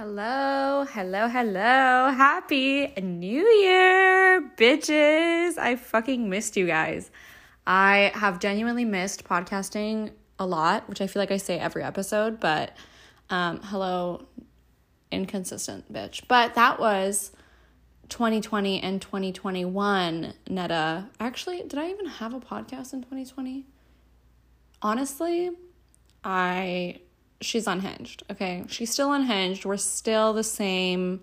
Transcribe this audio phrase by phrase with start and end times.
[0.00, 2.12] Hello, hello, hello.
[2.12, 5.58] Happy New Year, bitches.
[5.58, 7.10] I fucking missed you guys.
[7.66, 12.38] I have genuinely missed podcasting a lot, which I feel like I say every episode,
[12.38, 12.76] but
[13.28, 14.28] um, hello,
[15.10, 16.22] inconsistent bitch.
[16.28, 17.32] But that was
[18.08, 21.08] 2020 and 2021, Netta.
[21.18, 23.66] Actually, did I even have a podcast in 2020?
[24.80, 25.50] Honestly,
[26.22, 27.00] I
[27.40, 28.22] she's unhinged.
[28.30, 28.64] Okay.
[28.68, 29.64] She's still unhinged.
[29.64, 31.20] We're still the same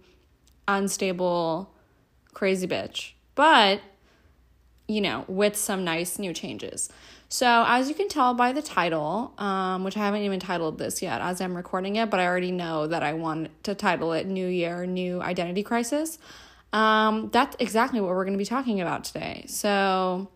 [0.67, 1.73] unstable,
[2.33, 3.13] crazy bitch.
[3.35, 3.81] But,
[4.87, 6.89] you know, with some nice new changes.
[7.27, 11.01] So, as you can tell by the title, um, which I haven't even titled this
[11.01, 14.27] yet as I'm recording it, but I already know that I want to title it
[14.27, 16.19] New Year, New Identity Crisis.
[16.71, 19.45] Um, that's exactly what we're going to be talking about today.
[19.47, 20.29] So,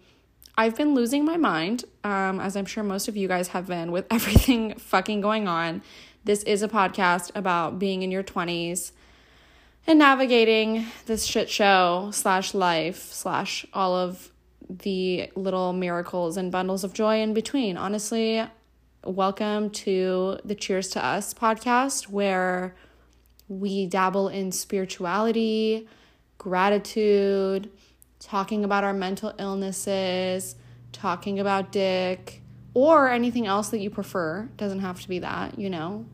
[0.59, 3.94] I've been losing my mind, um, as I'm sure most of you guys have been,
[3.94, 5.81] with everything fucking going on.
[6.26, 8.91] This is a podcast about being in your 20s
[9.88, 14.34] and navigating this shit show slash life slash all of
[14.69, 17.78] the little miracles and bundles of joy in between.
[17.78, 18.45] Honestly,
[19.06, 22.75] welcome to the Cheers to Us podcast, where
[23.47, 25.88] we dabble in spirituality,
[26.38, 27.72] gratitude,
[28.20, 30.56] talking about our mental illnesses,
[30.92, 32.42] talking about dick,
[32.73, 34.50] or anything else that you prefer.
[34.58, 36.06] Doesn't have to be that, you know.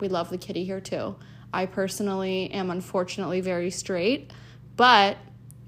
[0.00, 1.16] We love the kitty here too.
[1.52, 4.32] I personally am unfortunately very straight,
[4.76, 5.16] but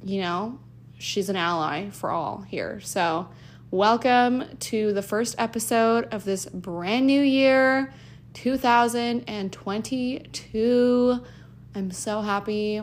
[0.05, 0.59] you know,
[0.99, 2.81] she's an ally for all here.
[2.81, 3.29] So,
[3.71, 7.93] welcome to the first episode of this brand new year,
[8.35, 11.25] 2022.
[11.75, 12.83] I'm so happy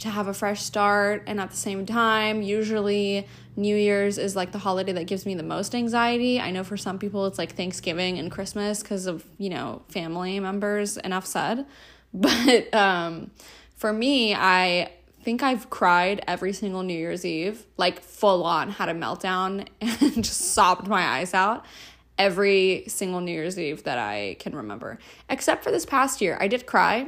[0.00, 4.52] to have a fresh start and at the same time usually new year's is like
[4.52, 6.40] the holiday that gives me the most anxiety.
[6.40, 10.40] I know for some people it's like thanksgiving and christmas because of you know family
[10.40, 11.66] members enough said.
[12.12, 13.30] But um,
[13.80, 18.88] for me i think i've cried every single new year's eve like full on had
[18.90, 21.64] a meltdown and just sobbed my eyes out
[22.18, 24.98] every single new year's eve that i can remember.
[25.30, 27.06] Except for this past year i did cry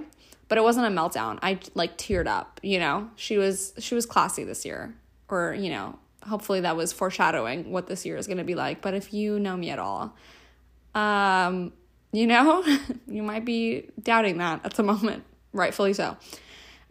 [0.48, 1.38] but it wasn't a meltdown.
[1.42, 3.10] I like teared up, you know.
[3.16, 4.94] She was she was classy this year
[5.32, 5.98] or, you know,
[6.28, 8.82] hopefully that was foreshadowing what this year is going to be like.
[8.82, 10.14] But if you know me at all,
[10.94, 11.72] um,
[12.12, 12.62] you know,
[13.08, 16.16] you might be doubting that at the moment, rightfully so.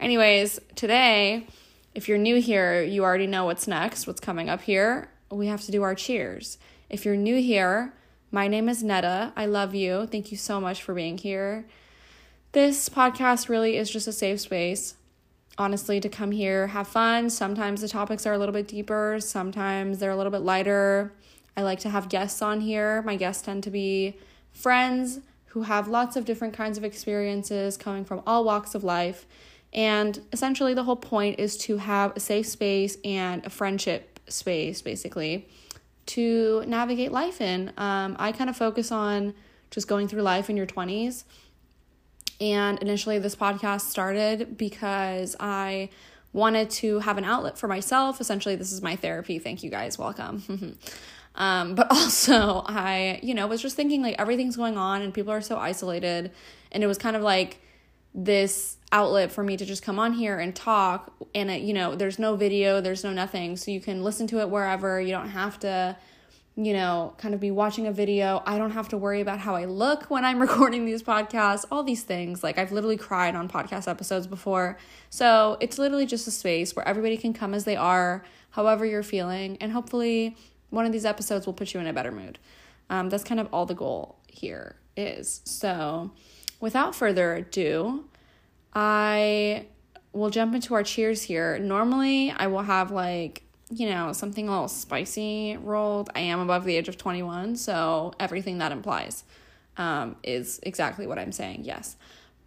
[0.00, 1.46] Anyways, today,
[1.94, 5.08] if you're new here, you already know what's next, what's coming up here.
[5.30, 6.58] We have to do our cheers.
[6.90, 7.94] If you're new here,
[8.32, 9.32] my name is Netta.
[9.36, 10.06] I love you.
[10.06, 11.66] Thank you so much for being here.
[12.52, 14.96] This podcast really is just a safe space,
[15.56, 17.30] honestly, to come here, have fun.
[17.30, 21.14] Sometimes the topics are a little bit deeper, sometimes they're a little bit lighter.
[21.56, 23.00] I like to have guests on here.
[23.02, 24.18] My guests tend to be
[24.52, 29.24] friends who have lots of different kinds of experiences coming from all walks of life.
[29.72, 34.82] And essentially, the whole point is to have a safe space and a friendship space,
[34.82, 35.48] basically,
[36.04, 37.72] to navigate life in.
[37.78, 39.32] Um, I kind of focus on
[39.70, 41.24] just going through life in your 20s
[42.42, 45.90] and initially, this podcast started because I
[46.32, 48.20] wanted to have an outlet for myself.
[48.20, 49.38] Essentially, this is my therapy.
[49.38, 49.96] Thank you guys.
[49.96, 50.76] Welcome.
[51.36, 55.32] um, but also, I, you know, was just thinking like everything's going on and people
[55.32, 56.32] are so isolated.
[56.72, 57.60] And it was kind of like
[58.12, 61.12] this outlet for me to just come on here and talk.
[61.36, 63.56] And, it, you know, there's no video, there's no nothing.
[63.56, 65.00] So you can listen to it wherever.
[65.00, 65.96] You don't have to
[66.54, 68.42] you know, kind of be watching a video.
[68.44, 71.82] I don't have to worry about how I look when I'm recording these podcasts, all
[71.82, 72.42] these things.
[72.42, 74.76] Like, I've literally cried on podcast episodes before.
[75.08, 79.02] So, it's literally just a space where everybody can come as they are, however you're
[79.02, 79.56] feeling.
[79.60, 80.36] And hopefully,
[80.70, 82.38] one of these episodes will put you in a better mood.
[82.90, 85.40] Um, that's kind of all the goal here is.
[85.44, 86.10] So,
[86.60, 88.04] without further ado,
[88.74, 89.66] I
[90.12, 91.58] will jump into our cheers here.
[91.58, 93.42] Normally, I will have like
[93.74, 96.10] you know, something a little spicy rolled.
[96.14, 99.24] I am above the age of 21, so everything that implies
[99.78, 101.96] um, is exactly what I'm saying, yes.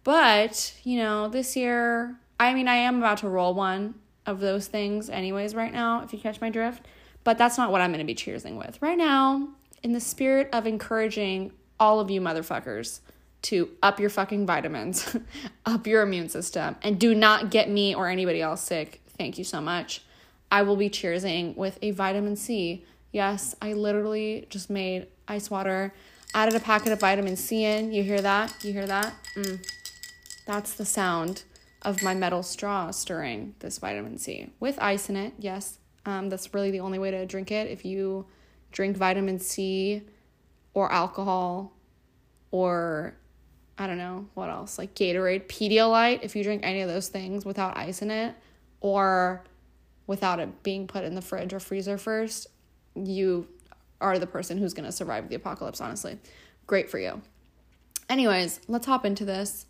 [0.04, 4.68] But, you know, this year, I mean, I am about to roll one of those
[4.68, 6.86] things, anyways, right now, if you catch my drift.
[7.24, 8.80] But that's not what I'm going to be cheersing with.
[8.80, 9.48] Right now,
[9.82, 13.00] in the spirit of encouraging all of you motherfuckers
[13.42, 15.16] to up your fucking vitamins,
[15.66, 19.00] up your immune system, and do not get me or anybody else sick.
[19.18, 20.02] Thank you so much.
[20.50, 22.84] I will be cheersing with a vitamin C.
[23.12, 25.92] Yes, I literally just made ice water,
[26.34, 27.92] added a packet of vitamin C in.
[27.92, 28.54] You hear that?
[28.64, 29.14] You hear that?
[29.34, 29.66] Mm.
[30.46, 31.44] That's the sound
[31.82, 35.34] of my metal straw stirring this vitamin C with ice in it.
[35.38, 37.70] Yes, um, that's really the only way to drink it.
[37.70, 38.26] If you
[38.72, 40.02] drink vitamin C
[40.74, 41.72] or alcohol
[42.50, 43.16] or
[43.78, 47.44] I don't know what else, like Gatorade, Pedialyte, if you drink any of those things
[47.44, 48.34] without ice in it
[48.80, 49.44] or
[50.06, 52.46] without it being put in the fridge or freezer first,
[52.94, 53.48] you
[54.00, 56.18] are the person who's going to survive the apocalypse, honestly.
[56.66, 57.22] Great for you.
[58.08, 59.66] Anyways, let's hop into this.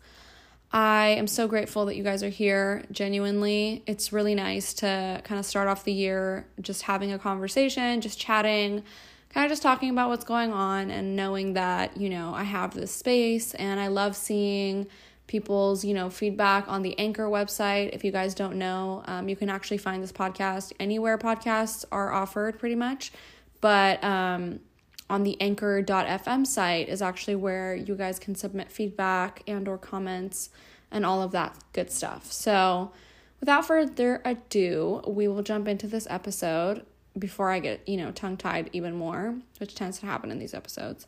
[0.71, 2.83] I am so grateful that you guys are here.
[2.91, 8.01] Genuinely, it's really nice to kind of start off the year just having a conversation,
[8.01, 8.83] just chatting,
[9.29, 12.73] kind of just talking about what's going on and knowing that, you know, I have
[12.73, 14.87] this space and I love seeing
[15.27, 17.89] people's, you know, feedback on the Anchor website.
[17.93, 22.11] If you guys don't know, um, you can actually find this podcast anywhere podcasts are
[22.11, 23.11] offered pretty much.
[23.59, 24.61] But um,
[25.09, 30.49] on the anchor.fm site is actually where you guys can submit feedback and or comments
[30.91, 32.31] and all of that good stuff.
[32.31, 32.91] So,
[33.39, 36.85] without further ado, we will jump into this episode
[37.17, 41.07] before I get, you know, tongue-tied even more, which tends to happen in these episodes.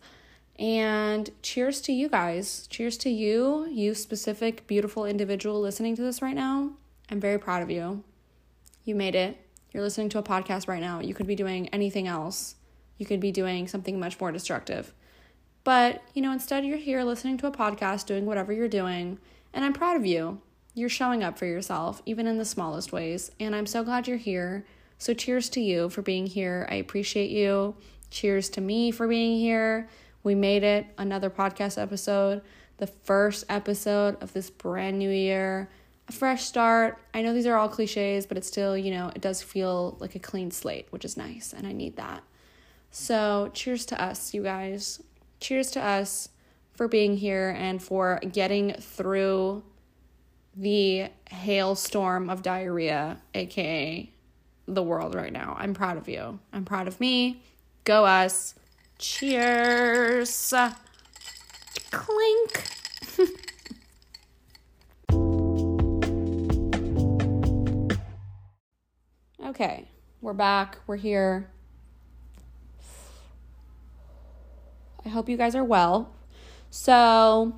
[0.60, 2.68] And cheers to you guys.
[2.70, 6.74] Cheers to you, you specific beautiful individual listening to this right now.
[7.10, 8.04] I'm very proud of you.
[8.84, 9.38] You made it.
[9.72, 11.00] You're listening to a podcast right now.
[11.00, 12.56] You could be doing anything else
[13.00, 14.94] you could be doing something much more destructive.
[15.64, 19.18] But, you know, instead you're here listening to a podcast, doing whatever you're doing,
[19.54, 20.42] and I'm proud of you.
[20.76, 24.18] You're showing up for yourself, even in the smallest ways, and I'm so glad you're
[24.18, 24.66] here.
[24.98, 26.68] So, cheers to you for being here.
[26.70, 27.76] I appreciate you.
[28.12, 29.90] Cheers to me for being here.
[30.24, 30.86] We made it.
[30.98, 32.42] Another podcast episode,
[32.78, 35.70] the first episode of this brand new year.
[36.08, 36.98] A fresh start.
[37.14, 40.16] I know these are all cliches, but it's still, you know, it does feel like
[40.16, 42.24] a clean slate, which is nice, and I need that.
[42.92, 45.02] So, cheers to us, you guys.
[45.40, 46.30] Cheers to us
[46.74, 49.64] for being here and for getting through
[50.56, 54.12] the hailstorm of diarrhea, aka
[54.68, 55.56] the world right now.
[55.60, 56.40] I'm proud of you.
[56.54, 57.44] I'm proud of me.
[57.84, 58.56] Go us.
[59.00, 60.54] Cheers.
[61.90, 62.64] Clink.
[69.46, 69.88] okay,
[70.20, 70.80] we're back.
[70.86, 71.50] We're here.
[75.06, 76.14] I hope you guys are well.
[76.70, 77.58] So,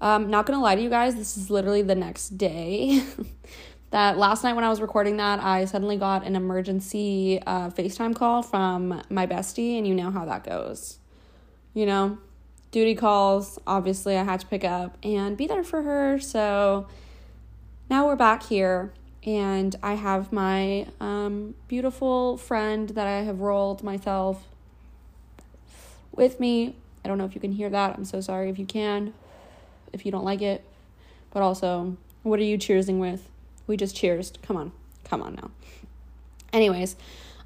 [0.00, 3.04] um, not gonna lie to you guys, this is literally the next day.
[3.94, 8.12] that last night when I was recording that, I suddenly got an emergency uh, FaceTime
[8.12, 10.98] call from my bestie, and you know how that goes.
[11.74, 12.18] You know,
[12.72, 16.18] duty calls, obviously, I had to pick up and be there for her.
[16.18, 16.88] So
[17.88, 18.92] now we're back here,
[19.22, 24.48] and I have my um, beautiful friend that I have rolled myself
[26.10, 26.74] with me.
[27.04, 27.94] I don't know if you can hear that.
[27.96, 29.14] I'm so sorry if you can,
[29.92, 30.64] if you don't like it.
[31.30, 33.30] But also, what are you cheersing with?
[33.66, 34.32] We just cheers.
[34.42, 34.72] Come on.
[35.04, 35.50] Come on now.
[36.52, 36.96] Anyways,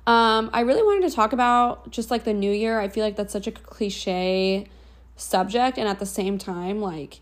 [0.06, 2.80] um, I really wanted to talk about just like the new year.
[2.80, 4.66] I feel like that's such a cliche
[5.16, 5.78] subject.
[5.78, 7.20] And at the same time, like,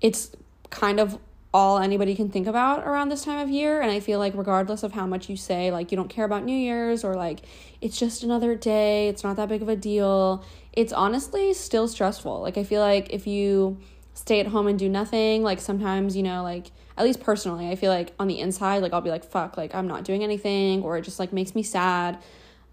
[0.00, 0.30] it's
[0.70, 1.18] kind of
[1.54, 3.80] all anybody can think about around this time of year.
[3.80, 6.44] And I feel like, regardless of how much you say, like, you don't care about
[6.44, 7.40] New Year's or like,
[7.80, 10.44] it's just another day, it's not that big of a deal,
[10.74, 12.42] it's honestly still stressful.
[12.42, 13.78] Like, I feel like if you
[14.12, 17.76] stay at home and do nothing, like, sometimes, you know, like, at least personally, I
[17.76, 20.82] feel like on the inside, like, I'll be like, fuck, like, I'm not doing anything,
[20.82, 22.18] or it just like makes me sad.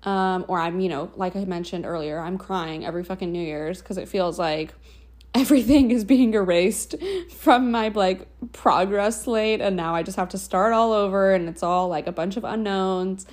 [0.04, 3.82] Um, or I'm, you know, like I mentioned earlier, I'm crying every fucking New Year's
[3.82, 4.74] because it feels like
[5.36, 6.96] everything is being erased
[7.30, 11.50] from my like progress slate and now I just have to start all over and
[11.50, 13.26] it's all like a bunch of unknowns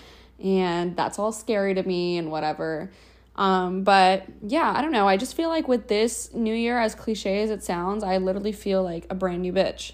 [0.42, 2.90] and that's all scary to me and whatever.
[3.36, 5.08] Um, but yeah, I don't know.
[5.08, 8.52] I just feel like with this new year, as cliche as it sounds, I literally
[8.52, 9.92] feel like a brand new bitch.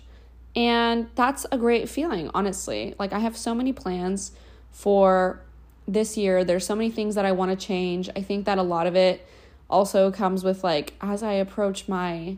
[0.57, 2.95] And that's a great feeling, honestly.
[2.99, 4.33] Like, I have so many plans
[4.73, 5.41] for
[5.87, 6.45] this year.
[6.45, 8.09] There's so many things that I want to change.
[8.17, 9.27] I think that a lot of it
[9.69, 12.37] also comes with like as I approach my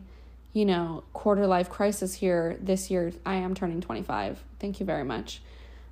[0.53, 5.03] you know quarter life crisis here this year I am turning 25 thank you very
[5.03, 5.41] much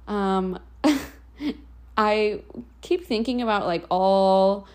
[0.07, 0.59] um
[1.97, 2.41] I
[2.81, 4.67] keep thinking about like all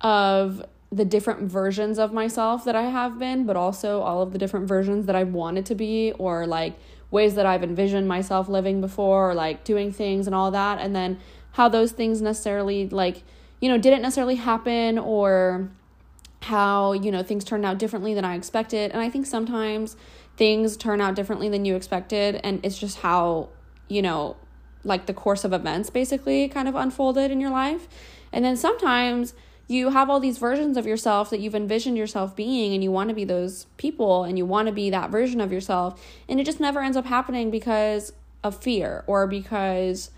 [0.00, 4.38] of the different versions of myself that I have been but also all of the
[4.38, 6.78] different versions that I've wanted to be or like
[7.10, 10.94] ways that I've envisioned myself living before or like doing things and all that and
[10.94, 11.18] then
[11.52, 13.22] how those things necessarily like
[13.60, 15.70] you know didn't necessarily happen or
[16.42, 18.90] how, you know, things turned out differently than I expected.
[18.92, 19.96] And I think sometimes
[20.36, 22.40] things turn out differently than you expected.
[22.42, 23.50] And it's just how,
[23.88, 24.36] you know,
[24.82, 27.88] like the course of events basically kind of unfolded in your life.
[28.32, 29.34] And then sometimes
[29.70, 33.08] you have all these versions of yourself that you've envisioned yourself being and you want
[33.08, 36.44] to be those people and you want to be that version of yourself and it
[36.44, 38.12] just never ends up happening because
[38.42, 40.10] of fear or because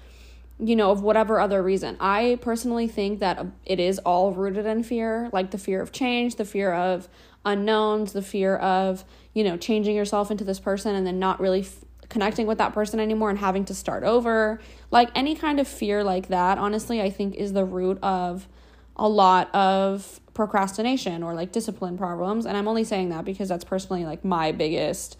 [0.58, 1.96] you know, of whatever other reason.
[1.98, 6.36] I personally think that it is all rooted in fear, like the fear of change,
[6.36, 7.08] the fear of
[7.44, 9.04] unknowns, the fear of,
[9.34, 12.72] you know, changing yourself into this person and then not really f- connecting with that
[12.72, 14.60] person anymore and having to start over.
[14.92, 18.46] Like any kind of fear like that, honestly, I think is the root of
[18.96, 22.46] a lot of procrastination or like discipline problems.
[22.46, 25.16] And I'm only saying that because that's personally like my biggest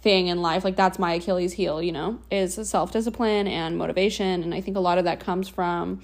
[0.00, 0.64] thing in life.
[0.64, 4.42] Like that's my Achilles heel, you know, is self discipline and motivation.
[4.42, 6.02] And I think a lot of that comes from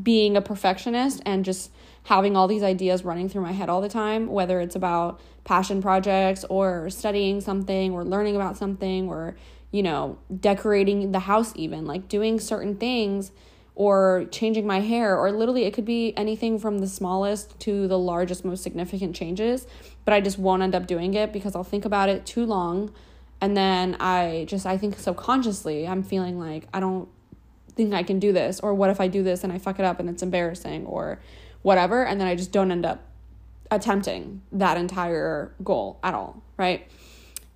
[0.00, 1.70] being a perfectionist and just
[2.04, 5.82] having all these ideas running through my head all the time, whether it's about passion
[5.82, 9.36] projects or studying something or learning about something or,
[9.70, 13.32] you know, decorating the house, even like doing certain things
[13.78, 17.96] or changing my hair, or literally it could be anything from the smallest to the
[17.96, 19.68] largest, most significant changes.
[20.04, 22.92] But I just won't end up doing it because I'll think about it too long.
[23.40, 27.08] And then I just, I think subconsciously, I'm feeling like I don't
[27.76, 29.84] think I can do this, or what if I do this and I fuck it
[29.84, 31.20] up and it's embarrassing, or
[31.62, 32.04] whatever.
[32.04, 33.04] And then I just don't end up
[33.70, 36.84] attempting that entire goal at all, right?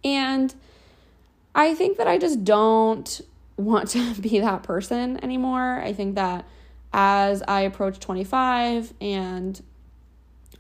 [0.04, 0.54] And
[1.52, 3.20] I think that I just don't
[3.56, 5.80] want to be that person anymore.
[5.80, 6.46] I think that
[6.92, 9.60] as I approach 25 and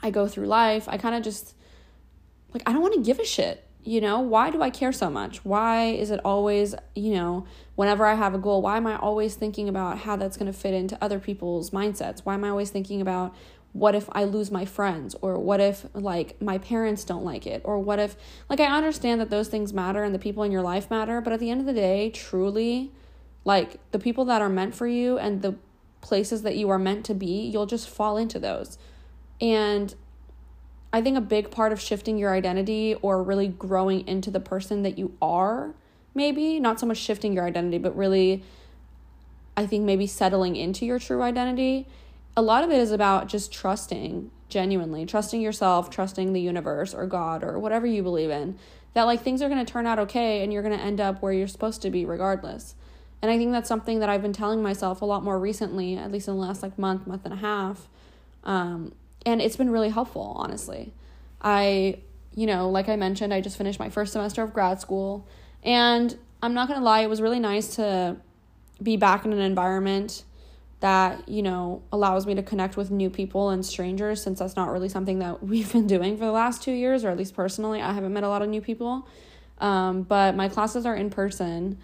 [0.02, 1.54] I go through life, I kind of just
[2.52, 3.66] like, I don't want to give a shit.
[3.84, 5.44] You know, why do I care so much?
[5.44, 9.34] Why is it always, you know, whenever I have a goal, why am I always
[9.34, 12.20] thinking about how that's going to fit into other people's mindsets?
[12.20, 13.34] Why am I always thinking about
[13.72, 17.62] what if I lose my friends or what if like my parents don't like it
[17.64, 18.16] or what if
[18.50, 21.32] like I understand that those things matter and the people in your life matter, but
[21.32, 22.90] at the end of the day, truly
[23.44, 25.56] like the people that are meant for you and the
[26.00, 28.76] places that you are meant to be, you'll just fall into those.
[29.40, 29.94] And
[30.92, 34.82] I think a big part of shifting your identity or really growing into the person
[34.82, 35.74] that you are,
[36.14, 38.42] maybe not so much shifting your identity, but really
[39.56, 41.86] I think maybe settling into your true identity
[42.36, 47.06] a lot of it is about just trusting genuinely, trusting yourself, trusting the universe or
[47.06, 48.58] God or whatever you believe in,
[48.94, 51.22] that like things are going to turn out okay and you're going to end up
[51.22, 52.74] where you're supposed to be regardless.
[53.22, 56.12] And I think that's something that I've been telling myself a lot more recently, at
[56.12, 57.88] least in the last like month, month and a half.
[58.44, 58.92] Um,
[59.24, 60.92] and it's been really helpful, honestly.
[61.40, 62.00] I,
[62.34, 65.26] you know, like I mentioned, I just finished my first semester of grad school.
[65.62, 68.16] And I'm not going to lie, it was really nice to
[68.82, 70.24] be back in an environment
[70.82, 74.68] that you know allows me to connect with new people and strangers since that's not
[74.70, 77.80] really something that we've been doing for the last two years or at least personally
[77.80, 79.08] i haven't met a lot of new people.
[79.58, 81.78] Um, but my classes are in person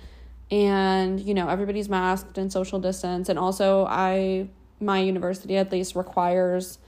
[0.50, 3.28] and you know everybody's masked and social distance.
[3.28, 4.48] And also i
[4.80, 6.78] my university at least requires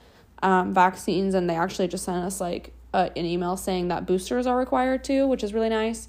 [0.42, 4.46] um, vaccines and they actually just sent us like a, an email saying that boosters
[4.46, 6.08] are required too which is really nice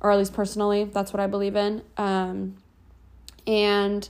[0.00, 1.82] or at least personally that's what i believe in.
[1.98, 2.56] Um,
[3.46, 4.08] and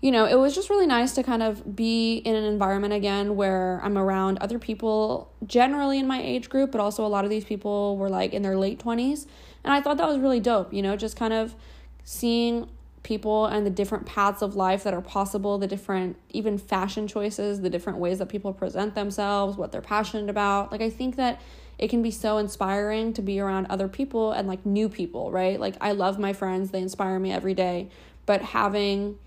[0.00, 3.34] you know, it was just really nice to kind of be in an environment again
[3.34, 7.30] where I'm around other people generally in my age group, but also a lot of
[7.30, 9.26] these people were like in their late 20s.
[9.64, 11.56] And I thought that was really dope, you know, just kind of
[12.04, 12.68] seeing
[13.02, 17.60] people and the different paths of life that are possible, the different even fashion choices,
[17.60, 20.70] the different ways that people present themselves, what they're passionate about.
[20.70, 21.40] Like I think that
[21.76, 25.58] it can be so inspiring to be around other people and like new people, right?
[25.58, 27.88] Like I love my friends, they inspire me every day,
[28.26, 29.18] but having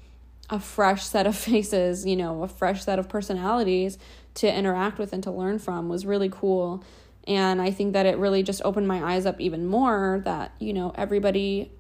[0.52, 3.98] a fresh set of faces, you know, a fresh set of personalities
[4.36, 6.84] to interact with and to learn from was really cool.
[7.28, 10.74] And I think that it really just opened my eyes up even more that, you
[10.74, 11.72] know, everybody,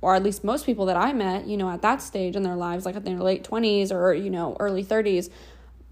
[0.00, 2.56] or at least most people that I met, you know, at that stage in their
[2.56, 5.30] lives, like in their late 20s or, you know, early 30s,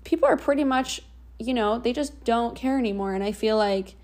[0.04, 1.02] people are pretty much,
[1.38, 3.14] you know, they just don't care anymore.
[3.14, 3.94] And I feel like,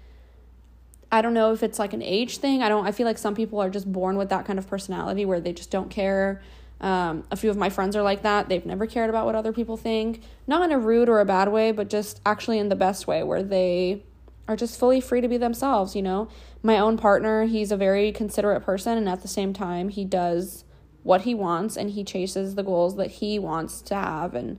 [1.12, 2.62] I don't know if it's like an age thing.
[2.62, 5.24] I don't, I feel like some people are just born with that kind of personality
[5.24, 6.42] where they just don't care
[6.80, 8.48] um, a few of my friends are like that.
[8.48, 11.48] They've never cared about what other people think, not in a rude or a bad
[11.48, 14.02] way, but just actually in the best way where they
[14.48, 16.28] are just fully free to be themselves, you know.
[16.62, 20.64] My own partner, he's a very considerate person and at the same time he does
[21.02, 24.58] what he wants and he chases the goals that he wants to have and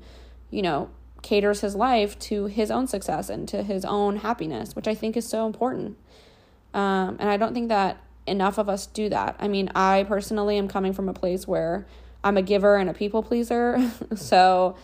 [0.49, 0.89] you know,
[1.21, 5.17] caters his life to his own success and to his own happiness, which I think
[5.17, 5.97] is so important.
[6.73, 9.35] Um, and I don't think that enough of us do that.
[9.39, 11.87] I mean, I personally am coming from a place where
[12.27, 13.79] I'm a giver and a people pleaser.
[14.15, 14.75] so,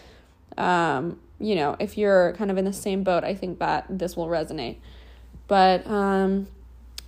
[0.57, 4.15] um, you know, if you're kind of in the same boat, I think that this
[4.15, 4.77] will resonate.
[5.47, 6.47] But um,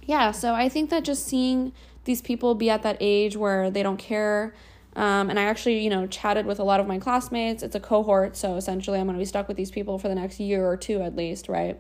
[0.04, 1.72] yeah, so I think that just seeing
[2.04, 4.54] these people be at that age where they don't care.
[4.98, 7.63] Um, and I actually, you know, chatted with a lot of my classmates.
[7.63, 10.15] It's a cohort, so essentially I'm going to be stuck with these people for the
[10.15, 11.80] next year or two at least, right?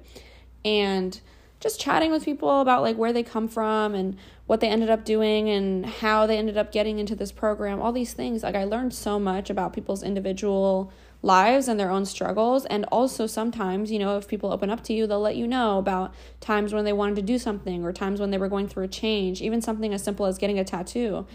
[0.63, 1.19] And
[1.59, 5.03] just chatting with people about like where they come from and what they ended up
[5.03, 8.43] doing and how they ended up getting into this program, all these things.
[8.43, 10.91] Like I learned so much about people's individual
[11.23, 12.65] lives and their own struggles.
[12.67, 15.79] And also, sometimes, you know, if people open up to you, they'll let you know
[15.79, 18.83] about times when they wanted to do something or times when they were going through
[18.83, 21.25] a change, even something as simple as getting a tattoo.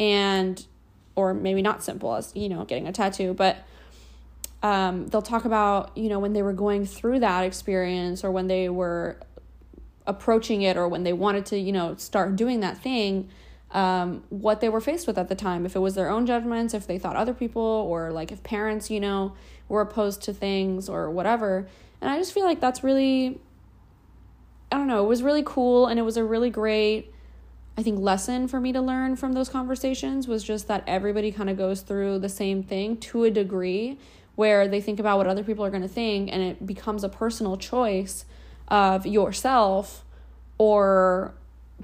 [0.00, 0.66] And,
[1.14, 3.58] or maybe not simple as, you know, getting a tattoo, but
[4.62, 8.48] um, they'll talk about, you know, when they were going through that experience or when
[8.48, 9.20] they were
[10.08, 13.28] approaching it or when they wanted to, you know, start doing that thing
[13.70, 15.66] um, what they were faced with at the time.
[15.66, 18.90] If it was their own judgments, if they thought other people, or like if parents,
[18.90, 19.34] you know,
[19.68, 21.68] were opposed to things or whatever.
[22.00, 23.40] And I just feel like that's really,
[24.72, 27.12] I don't know, it was really cool and it was a really great,
[27.76, 31.50] I think, lesson for me to learn from those conversations was just that everybody kind
[31.50, 33.98] of goes through the same thing to a degree
[34.36, 37.08] where they think about what other people are going to think and it becomes a
[37.08, 38.24] personal choice
[38.68, 40.04] of yourself
[40.58, 41.34] or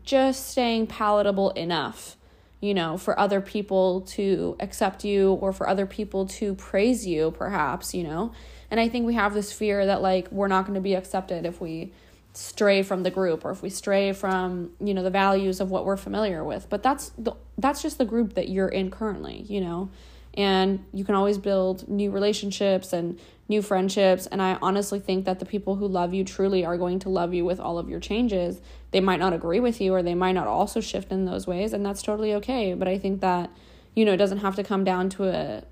[0.02, 2.16] just staying palatable enough,
[2.60, 7.30] you know, for other people to accept you or for other people to praise you,
[7.32, 8.32] perhaps, you know.
[8.70, 11.46] And I think we have this fear that, like, we're not going to be accepted
[11.46, 11.92] if we
[12.34, 15.84] stray from the group or if we stray from you know the values of what
[15.86, 19.60] we're familiar with but that's the that's just the group that you're in currently you
[19.60, 19.88] know
[20.36, 25.38] and you can always build new relationships and new friendships and i honestly think that
[25.38, 28.00] the people who love you truly are going to love you with all of your
[28.00, 28.60] changes.
[28.90, 31.72] They might not agree with you or they might not also shift in those ways
[31.72, 33.50] and that's totally okay but i think that
[33.94, 35.64] you know it doesn't have to come down to a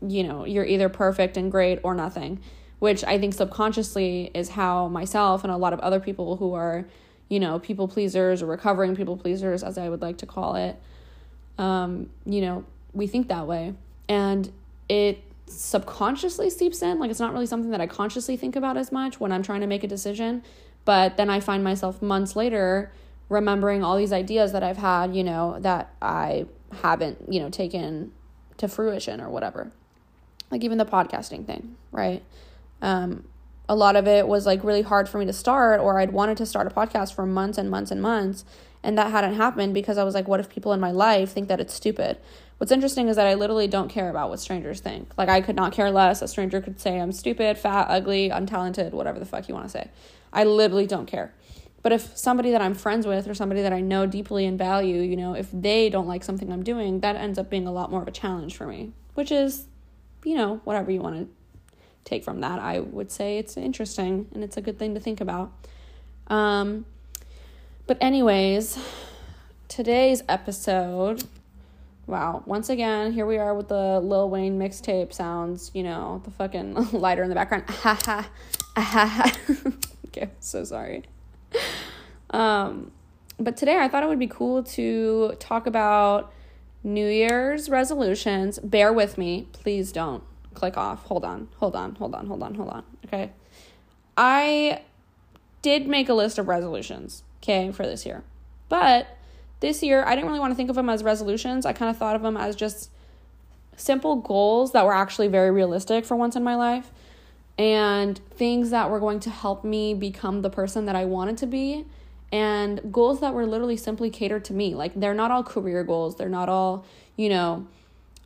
[0.00, 2.40] you know you're either perfect and great or nothing
[2.78, 6.86] which i think subconsciously is how myself and a lot of other people who are
[7.28, 10.80] you know people pleasers or recovering people pleasers as i would like to call it
[11.58, 13.74] um you know we think that way.
[14.08, 14.52] And
[14.88, 16.98] it subconsciously seeps in.
[16.98, 19.60] Like it's not really something that i consciously think about as much when i'm trying
[19.60, 20.42] to make a decision.
[20.84, 22.92] But then i find myself months later
[23.28, 26.44] remembering all these ideas that i've had you know that i
[26.82, 28.12] haven't you know taken
[28.58, 29.72] to fruition or whatever.
[30.50, 32.22] Like even the podcasting thing right?
[32.80, 33.24] Um
[33.68, 36.36] a lot of it was like really hard for me to start or i'd wanted
[36.36, 38.44] to start a podcast for months and months and months
[38.82, 41.48] and that hadn't happened because i was like what if people in my life think
[41.48, 42.18] that it's stupid
[42.62, 45.10] What's interesting is that I literally don't care about what strangers think.
[45.18, 46.22] Like, I could not care less.
[46.22, 49.68] A stranger could say I'm stupid, fat, ugly, untalented, whatever the fuck you want to
[49.68, 49.90] say.
[50.32, 51.34] I literally don't care.
[51.82, 55.00] But if somebody that I'm friends with or somebody that I know deeply and value,
[55.00, 57.90] you know, if they don't like something I'm doing, that ends up being a lot
[57.90, 59.66] more of a challenge for me, which is,
[60.22, 61.28] you know, whatever you want to
[62.04, 62.60] take from that.
[62.60, 65.50] I would say it's interesting and it's a good thing to think about.
[66.28, 66.86] Um,
[67.88, 68.78] but, anyways,
[69.66, 71.24] today's episode
[72.12, 72.42] Wow.
[72.44, 76.74] Once again, here we are with the Lil Wayne mixtape sounds, you know, the fucking
[76.92, 77.64] lighter in the background.
[77.70, 78.30] Ha ha.
[78.76, 79.32] ha.
[80.08, 81.04] okay, so sorry.
[82.28, 82.92] Um,
[83.38, 86.34] but today I thought it would be cool to talk about
[86.84, 88.58] New Year's resolutions.
[88.58, 89.48] Bear with me.
[89.54, 90.22] Please don't
[90.52, 91.04] click off.
[91.04, 91.48] Hold on.
[91.60, 91.94] Hold on.
[91.94, 92.26] Hold on.
[92.26, 92.54] Hold on.
[92.56, 92.84] Hold on.
[93.06, 93.32] Okay.
[94.18, 94.82] I
[95.62, 98.22] did make a list of resolutions, okay, for this year.
[98.68, 99.06] But
[99.62, 101.64] this year, I didn't really want to think of them as resolutions.
[101.64, 102.90] I kind of thought of them as just
[103.76, 106.92] simple goals that were actually very realistic for once in my life
[107.56, 111.46] and things that were going to help me become the person that I wanted to
[111.46, 111.86] be
[112.30, 114.74] and goals that were literally simply catered to me.
[114.74, 116.84] Like they're not all career goals, they're not all,
[117.16, 117.66] you know,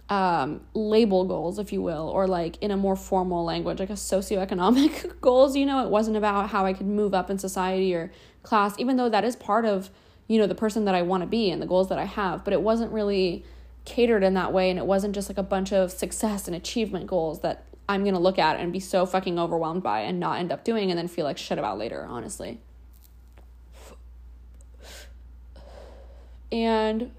[0.09, 3.95] um, label goals, if you will, or like in a more formal language, like a
[3.95, 5.57] socioeconomic goals.
[5.57, 8.13] You know, it wasn't about how I could move up in society or
[8.45, 9.91] class, even though that is part of
[10.29, 12.45] you know, the person that I want to be and the goals that I have,
[12.45, 13.45] but it wasn't really
[13.85, 17.07] catered in that way and it wasn't just like a bunch of success and achievement
[17.07, 20.39] goals that I'm going to look at and be so fucking overwhelmed by and not
[20.39, 22.59] end up doing and then feel like shit about later, honestly.
[26.51, 27.13] And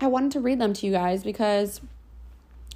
[0.00, 1.80] I wanted to read them to you guys because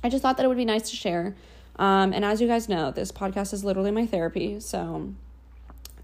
[0.03, 1.35] I just thought that it would be nice to share.
[1.77, 4.61] Um, and as you guys know, this podcast is literally my therapy.
[4.61, 5.15] So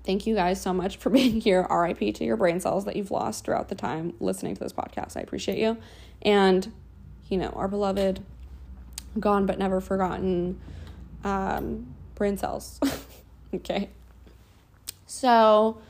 [0.04, 1.66] Thank you guys so much for being here.
[1.70, 5.16] RIP to your brain cells that you've lost throughout the time listening to this podcast.
[5.16, 5.76] I appreciate you.
[6.22, 6.72] And,
[7.28, 8.20] you know, our beloved,
[9.18, 10.60] gone but never forgotten
[11.24, 12.80] um, brain cells.
[13.54, 13.88] okay.
[15.06, 15.80] So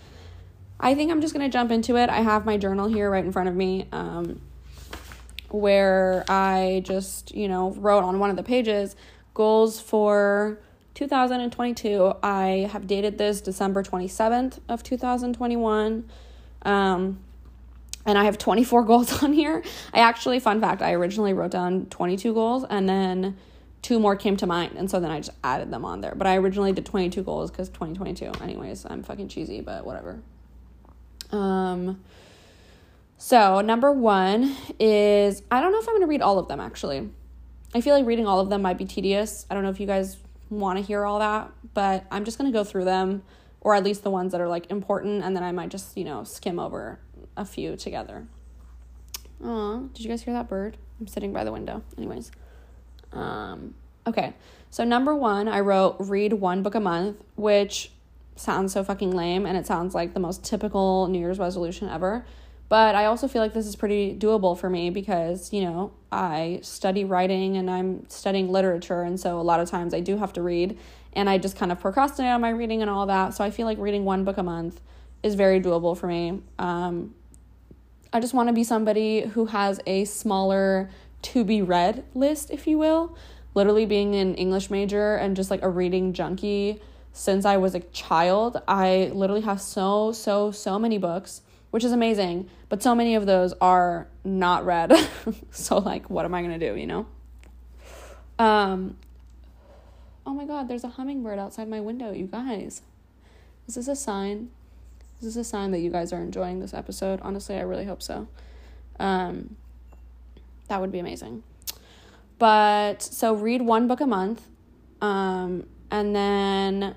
[0.79, 2.09] I think I'm just going to jump into it.
[2.09, 3.87] I have my journal here right in front of me.
[3.92, 4.40] Um,
[5.51, 8.96] where I just, you know, wrote on one of the pages
[9.35, 10.59] goals for
[11.01, 12.13] 2022.
[12.23, 16.11] I have dated this December 27th of 2021.
[16.61, 17.19] Um,
[18.05, 19.65] and I have 24 goals on here.
[19.95, 23.39] I actually, fun fact, I originally wrote down 22 goals and then
[23.81, 24.77] two more came to mind.
[24.77, 26.13] And so then I just added them on there.
[26.15, 28.43] But I originally did 22 goals because 2022.
[28.43, 30.21] Anyways, I'm fucking cheesy, but whatever.
[31.33, 31.99] Um,
[33.17, 36.61] so number one is I don't know if I'm going to read all of them
[36.61, 37.09] actually.
[37.75, 39.47] I feel like reading all of them might be tedious.
[39.49, 40.19] I don't know if you guys
[40.51, 43.23] want to hear all that, but I'm just going to go through them
[43.61, 46.05] or at least the ones that are like important and then I might just, you
[46.05, 46.99] know, skim over
[47.37, 48.27] a few together.
[49.43, 50.77] Oh, did you guys hear that bird?
[51.01, 51.83] I'm sitting by the window.
[51.97, 52.31] Anyways.
[53.13, 53.75] Um,
[54.07, 54.35] okay.
[54.71, 57.93] So number 1, I wrote read one book a month, which
[58.37, 62.25] sounds so fucking lame and it sounds like the most typical New Year's resolution ever.
[62.70, 66.61] But I also feel like this is pretty doable for me because, you know, I
[66.62, 69.02] study writing and I'm studying literature.
[69.02, 70.78] And so a lot of times I do have to read
[71.12, 73.35] and I just kind of procrastinate on my reading and all that.
[73.35, 74.80] So I feel like reading one book a month
[75.24, 76.42] is very doable for me.
[76.61, 77.12] Um,
[78.12, 80.90] I just want to be somebody who has a smaller
[81.22, 83.16] to be read list, if you will.
[83.52, 86.80] Literally being an English major and just like a reading junkie
[87.12, 88.62] since I was a child.
[88.68, 92.48] I literally have so, so, so many books which is amazing.
[92.68, 94.92] But so many of those are not read.
[95.50, 97.06] so like what am I going to do, you know?
[98.38, 98.96] Um
[100.26, 102.83] Oh my god, there's a hummingbird outside my window, you guys.
[103.66, 104.50] Is this a sign?
[105.20, 107.20] Is this a sign that you guys are enjoying this episode?
[107.22, 108.28] Honestly, I really hope so.
[108.98, 109.56] Um
[110.68, 111.42] that would be amazing.
[112.38, 114.46] But so read one book a month.
[115.00, 116.94] Um and then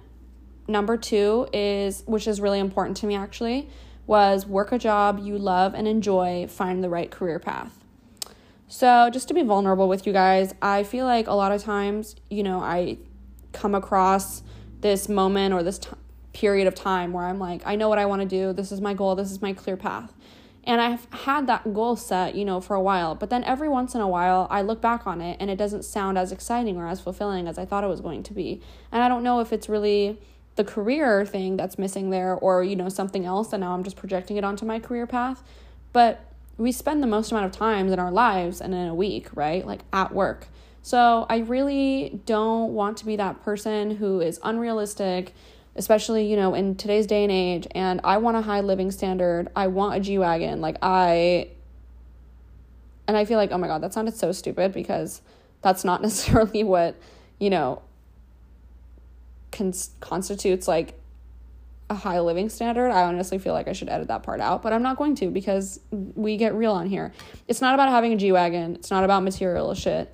[0.68, 3.70] number 2 is which is really important to me actually
[4.06, 7.80] was work a job you love and enjoy, find the right career path.
[8.68, 12.16] So, just to be vulnerable with you guys, I feel like a lot of times,
[12.30, 12.98] you know, I
[13.52, 14.42] come across
[14.82, 15.90] this moment or this t-
[16.34, 18.52] period of time where I'm like, I know what I want to do.
[18.52, 19.16] This is my goal.
[19.16, 20.14] This is my clear path.
[20.66, 23.16] And I've had that goal set, you know, for a while.
[23.16, 25.84] But then every once in a while, I look back on it and it doesn't
[25.84, 28.62] sound as exciting or as fulfilling as I thought it was going to be.
[28.92, 30.20] And I don't know if it's really
[30.56, 33.96] the career thing that's missing there or you know something else and now I'm just
[33.96, 35.44] projecting it onto my career path.
[35.92, 36.26] But
[36.58, 39.66] we spend the most amount of times in our lives and in a week right?
[39.66, 40.48] Like at work.
[40.82, 45.34] So I really don't want to be that person who is unrealistic
[45.76, 47.68] especially you know in today's day and age.
[47.72, 49.50] And I want a high living standard.
[49.56, 50.62] I want a G-wagon.
[50.62, 51.50] Like I
[53.08, 55.22] and I feel like oh my god that sounded so stupid because
[55.62, 56.96] that's not necessarily what
[57.40, 57.82] you know
[59.54, 61.00] cons- constitutes like
[61.90, 62.90] a high living standard.
[62.90, 65.30] I honestly feel like I should edit that part out, but I'm not going to
[65.30, 67.14] because we get real on here.
[67.48, 70.14] It's not about having a G Wagon, it's not about material shit.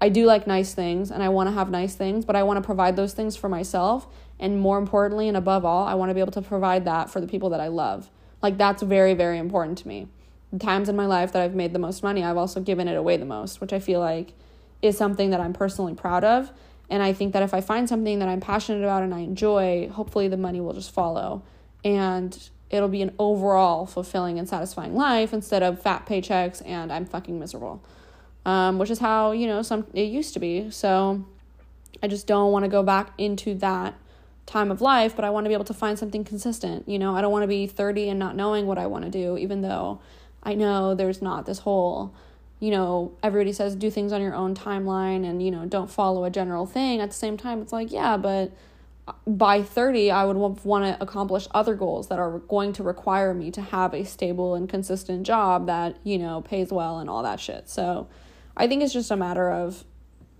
[0.00, 2.58] I do like nice things and I want to have nice things, but I want
[2.58, 4.06] to provide those things for myself.
[4.38, 7.20] And more importantly, and above all, I want to be able to provide that for
[7.20, 8.10] the people that I love.
[8.42, 10.08] Like, that's very, very important to me.
[10.52, 12.96] The times in my life that I've made the most money, I've also given it
[12.96, 14.34] away the most, which I feel like
[14.82, 16.50] is something that I'm personally proud of
[16.90, 19.88] and I think that if I find something that I'm passionate about and I enjoy,
[19.88, 21.42] hopefully the money will just follow.
[21.84, 22.36] And
[22.70, 27.38] it'll be an overall fulfilling and satisfying life instead of fat paychecks and I'm fucking
[27.38, 27.82] miserable.
[28.44, 30.70] Um, which is how, you know, some it used to be.
[30.70, 31.24] So
[32.02, 33.94] I just don't want to go back into that
[34.44, 36.86] time of life, but I want to be able to find something consistent.
[36.86, 39.10] You know, I don't want to be 30 and not knowing what I want to
[39.10, 40.00] do, even though
[40.42, 42.14] I know there's not this whole
[42.64, 46.24] you know, everybody says do things on your own timeline and, you know, don't follow
[46.24, 46.98] a general thing.
[46.98, 48.52] At the same time, it's like, yeah, but
[49.26, 53.50] by 30, I would want to accomplish other goals that are going to require me
[53.50, 57.38] to have a stable and consistent job that, you know, pays well and all that
[57.38, 57.68] shit.
[57.68, 58.08] So
[58.56, 59.84] I think it's just a matter of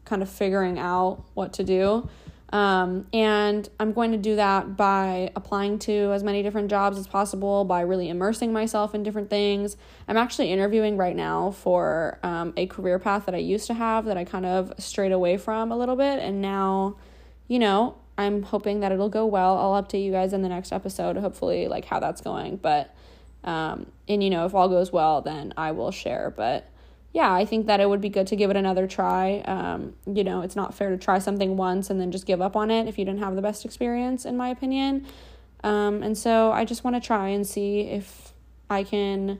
[0.06, 2.08] kind of figuring out what to do.
[2.50, 7.06] Um, and I'm going to do that by applying to as many different jobs as
[7.06, 9.76] possible, by really immersing myself in different things.
[10.06, 14.04] I'm actually interviewing right now for um, a career path that I used to have
[14.04, 16.20] that I kind of strayed away from a little bit.
[16.20, 16.96] And now,
[17.48, 19.58] you know, I'm hoping that it'll go well.
[19.58, 22.56] I'll update you guys in the next episode, hopefully, like how that's going.
[22.56, 22.94] But,
[23.42, 26.32] um, and you know, if all goes well, then I will share.
[26.36, 26.68] But,
[27.14, 29.38] yeah, I think that it would be good to give it another try.
[29.42, 32.56] Um, you know, it's not fair to try something once and then just give up
[32.56, 35.06] on it if you didn't have the best experience, in my opinion.
[35.62, 38.32] Um, and so I just want to try and see if
[38.68, 39.38] I can,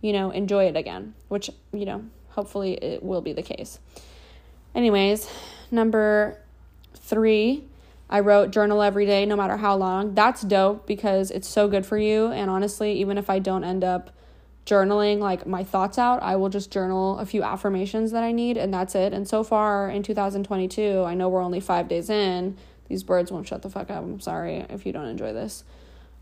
[0.00, 3.78] you know, enjoy it again, which, you know, hopefully it will be the case.
[4.74, 5.30] Anyways,
[5.70, 6.40] number
[6.94, 7.64] three,
[8.10, 10.14] I wrote journal every day, no matter how long.
[10.14, 12.26] That's dope because it's so good for you.
[12.32, 14.10] And honestly, even if I don't end up
[14.66, 18.56] journaling like my thoughts out, I will just journal a few affirmations that I need
[18.56, 19.12] and that's it.
[19.12, 22.56] And so far in 2022, I know we're only 5 days in.
[22.88, 24.02] These birds won't shut the fuck up.
[24.02, 25.64] I'm sorry if you don't enjoy this.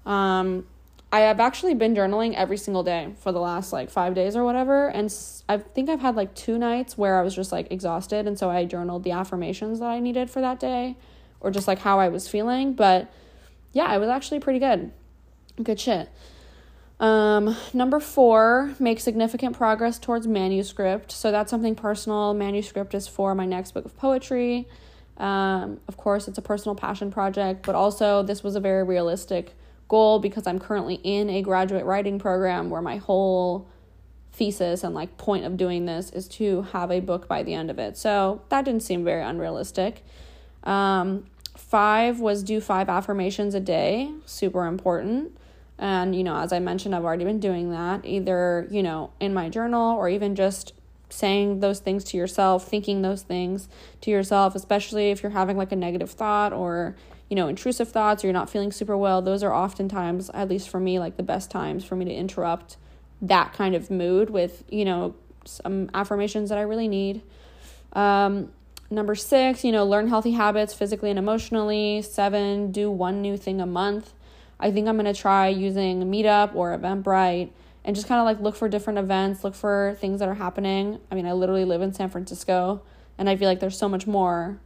[0.06, 0.66] Um
[1.12, 4.44] I have actually been journaling every single day for the last like five days or
[4.44, 4.86] whatever.
[4.88, 5.12] And
[5.48, 8.28] I think I've had like two nights where I was just like exhausted.
[8.28, 10.96] And so I journaled the affirmations that I needed for that day
[11.40, 12.74] or just like how I was feeling.
[12.74, 13.12] But
[13.72, 14.92] yeah, it was actually pretty good.
[15.60, 16.08] Good shit.
[17.00, 21.10] Um, number four, make significant progress towards manuscript.
[21.10, 22.34] So that's something personal.
[22.34, 24.68] Manuscript is for my next book of poetry.
[25.16, 29.54] Um, of course, it's a personal passion project, but also this was a very realistic
[29.88, 33.66] goal because I'm currently in a graduate writing program where my whole
[34.32, 37.70] thesis and like point of doing this is to have a book by the end
[37.70, 37.96] of it.
[37.96, 40.04] So that didn't seem very unrealistic.
[40.64, 41.24] Um,
[41.56, 45.36] five was do five affirmations a day, super important.
[45.80, 49.34] And, you know, as I mentioned, I've already been doing that either, you know, in
[49.34, 50.74] my journal or even just
[51.08, 53.68] saying those things to yourself, thinking those things
[54.02, 56.94] to yourself, especially if you're having like a negative thought or
[57.30, 60.68] you know, intrusive thoughts or you're not feeling super well, those are oftentimes, at least
[60.68, 62.76] for me, like the best times for me to interrupt
[63.22, 65.14] that kind of mood with, you know,
[65.44, 67.22] some affirmations that I really need.
[67.92, 68.52] Um,
[68.90, 72.02] number six, you know, learn healthy habits physically and emotionally.
[72.02, 74.12] Seven, do one new thing a month.
[74.60, 77.50] I think I'm going to try using Meetup or Eventbrite
[77.84, 81.00] and just kind of like look for different events, look for things that are happening.
[81.10, 82.82] I mean, I literally live in San Francisco
[83.18, 84.60] and I feel like there's so much more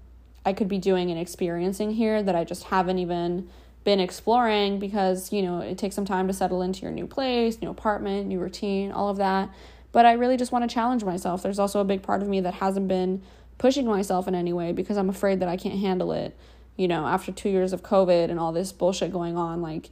[0.45, 3.49] I could be doing and experiencing here that I just haven't even
[3.85, 7.61] been exploring because, you know, it takes some time to settle into your new place,
[7.61, 9.51] new apartment, new routine, all of that.
[9.93, 11.43] But I really just want to challenge myself.
[11.43, 13.23] There's also a big part of me that hasn't been
[13.59, 16.37] pushing myself in any way because I'm afraid that I can't handle it.
[16.77, 19.91] You know, after two years of COVID and all this bullshit going on, like,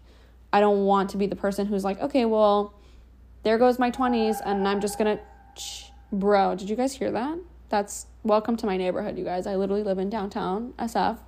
[0.52, 2.74] I don't want to be the person who's like, okay, well,
[3.42, 5.20] there goes my 20s, and I'm just gonna.
[6.12, 7.38] Bro, did you guys hear that?
[7.68, 9.46] That's welcome to my neighborhood, you guys.
[9.46, 11.18] I literally live in downtown SF.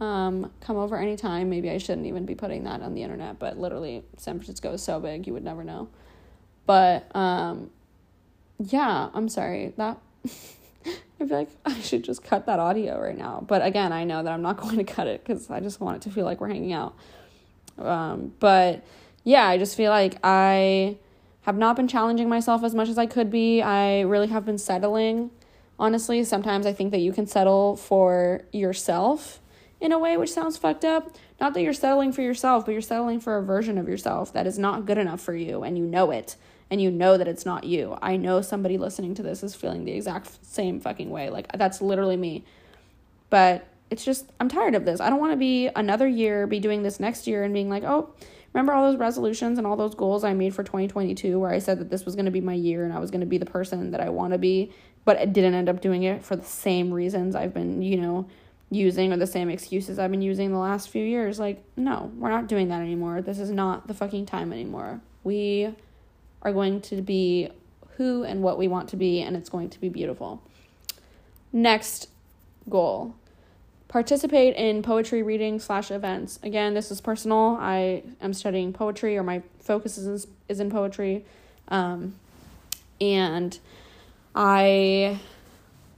[0.00, 1.48] Um, come over anytime.
[1.50, 4.82] Maybe I shouldn't even be putting that on the internet, but literally, San Francisco is
[4.82, 5.88] so big, you would never know.
[6.66, 7.70] But um,
[8.58, 9.72] yeah, I'm sorry.
[9.76, 9.98] That
[11.20, 13.44] I feel like I should just cut that audio right now.
[13.46, 15.96] But again, I know that I'm not going to cut it because I just want
[15.96, 16.96] it to feel like we're hanging out.
[17.78, 18.84] Um, but
[19.24, 20.98] yeah, I just feel like I
[21.42, 23.62] have not been challenging myself as much as I could be.
[23.62, 25.30] I really have been settling
[25.78, 29.40] honestly, sometimes I think that you can settle for yourself
[29.80, 31.16] in a way which sounds fucked up.
[31.40, 34.46] Not that you're settling for yourself, but you're settling for a version of yourself that
[34.46, 36.36] is not good enough for you and you know it
[36.70, 37.96] and you know that it's not you.
[38.02, 41.30] I know somebody listening to this is feeling the exact same fucking way.
[41.30, 42.44] Like that's literally me.
[43.30, 45.00] But it's just I'm tired of this.
[45.00, 47.84] I don't want to be another year be doing this next year and being like,
[47.84, 48.10] "Oh,
[48.52, 51.78] remember all those resolutions and all those goals I made for 2022 where I said
[51.78, 53.46] that this was going to be my year and I was going to be the
[53.46, 54.72] person that I want to be
[55.08, 58.28] but I didn't end up doing it for the same reasons I've been, you know,
[58.68, 61.38] using or the same excuses I've been using the last few years.
[61.38, 63.22] Like, no, we're not doing that anymore.
[63.22, 65.00] This is not the fucking time anymore.
[65.24, 65.74] We
[66.42, 67.48] are going to be
[67.96, 70.42] who and what we want to be, and it's going to be beautiful.
[71.52, 72.08] Next
[72.68, 73.14] goal
[73.88, 76.38] participate in poetry reading slash events.
[76.42, 77.56] Again, this is personal.
[77.58, 81.24] I am studying poetry, or my focus is, is in poetry.
[81.68, 82.14] Um,
[83.00, 83.58] and
[84.34, 85.18] I,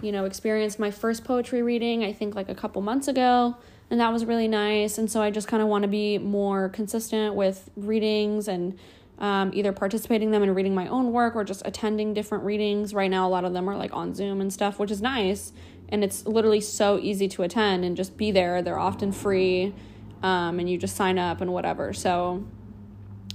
[0.02, 3.56] you know, experienced my first poetry reading, I think like a couple months ago,
[3.90, 4.96] and that was really nice.
[4.96, 8.78] And so I just kind of want to be more consistent with readings and
[9.20, 12.94] um, either participating them and reading my own work or just attending different readings.
[12.94, 15.52] Right now, a lot of them are like on Zoom and stuff, which is nice.
[15.90, 18.62] And it's literally so easy to attend and just be there.
[18.62, 19.74] They're often free
[20.22, 21.92] um, and you just sign up and whatever.
[21.92, 22.44] So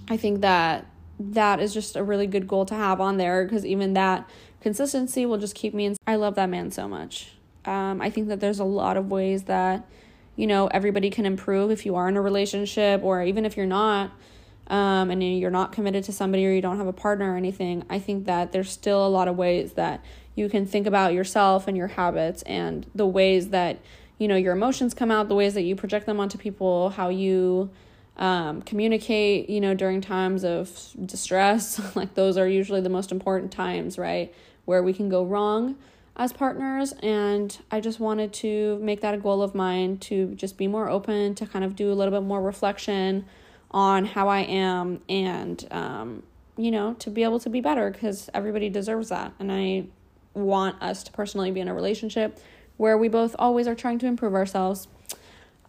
[0.10, 0.86] I think that
[1.20, 4.30] that is just a really good goal to have on there because even that
[4.62, 5.96] consistency will just keep me in.
[6.08, 7.34] I love that man so much.
[7.66, 9.88] Um, I think that there's a lot of ways that,
[10.36, 13.66] you know, everybody can improve if you are in a relationship or even if you're
[13.66, 14.12] not.
[14.68, 17.84] Um, and you're not committed to somebody or you don't have a partner or anything,
[17.90, 21.68] I think that there's still a lot of ways that you can think about yourself
[21.68, 23.80] and your habits and the ways that,
[24.18, 27.10] you know, your emotions come out, the ways that you project them onto people, how
[27.10, 27.70] you
[28.18, 31.80] um, communicate, you know, during times of distress.
[31.96, 34.34] like, those are usually the most important times, right?
[34.66, 35.76] where we can go wrong
[36.18, 40.58] as partners and i just wanted to make that a goal of mine to just
[40.58, 43.26] be more open to kind of do a little bit more reflection
[43.76, 46.24] on how i am and um,
[46.58, 49.86] you know to be able to be better because everybody deserves that and i
[50.34, 52.40] want us to personally be in a relationship
[52.78, 54.88] where we both always are trying to improve ourselves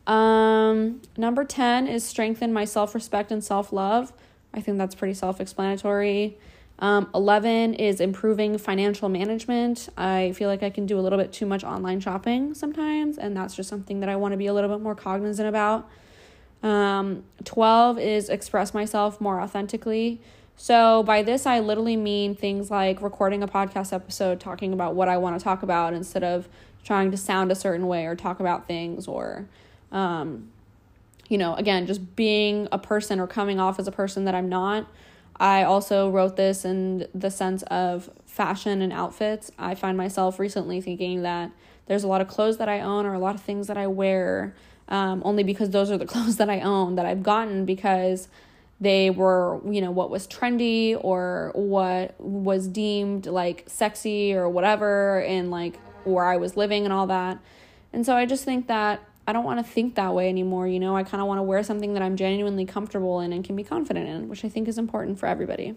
[0.07, 4.13] um, number 10 is strengthen my self-respect and self-love
[4.55, 6.39] i think that's pretty self-explanatory
[6.79, 9.89] um, 11 is improving financial management.
[9.97, 13.35] I feel like I can do a little bit too much online shopping sometimes, and
[13.35, 15.89] that's just something that I want to be a little bit more cognizant about.
[16.63, 20.21] Um, 12 is express myself more authentically.
[20.57, 25.09] So, by this, I literally mean things like recording a podcast episode talking about what
[25.09, 26.49] I want to talk about instead of
[26.83, 29.47] trying to sound a certain way or talk about things or,
[29.93, 30.51] um,
[31.29, 34.49] you know, again, just being a person or coming off as a person that I'm
[34.49, 34.87] not.
[35.39, 39.51] I also wrote this in the sense of fashion and outfits.
[39.59, 41.51] I find myself recently thinking that
[41.87, 43.87] there's a lot of clothes that I own or a lot of things that I
[43.87, 44.55] wear
[44.89, 48.29] um, only because those are the clothes that I own that I've gotten because
[48.81, 55.23] they were, you know, what was trendy or what was deemed like sexy or whatever,
[55.23, 57.39] and like where I was living and all that.
[57.93, 60.79] And so I just think that I don't want to think that way anymore, you
[60.79, 60.95] know?
[60.95, 63.65] I kind of want to wear something that I'm genuinely comfortable in and can be
[63.65, 65.75] confident in, which I think is important for everybody.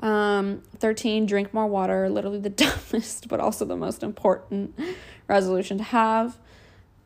[0.00, 4.78] Um, 13, drink more water, literally the dumbest, but also the most important
[5.26, 6.38] resolution to have.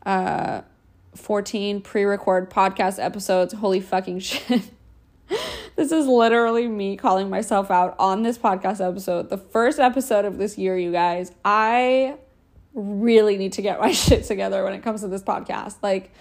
[0.05, 0.63] Uh,
[1.15, 3.55] 14, pre record podcast episodes.
[3.55, 4.63] Holy fucking shit.
[5.77, 9.31] this is literally me calling myself out on this podcast episode.
[9.31, 11.33] The first episode of this year, you guys.
[11.45, 12.17] I
[12.75, 15.77] really need to get my shit together when it comes to this podcast.
[15.83, 16.13] Like,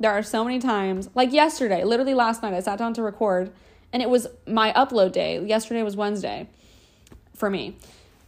[0.00, 3.52] there are so many times, like yesterday, literally last night, I sat down to record
[3.92, 5.44] and it was my upload day.
[5.44, 6.48] Yesterday was Wednesday
[7.34, 7.76] for me.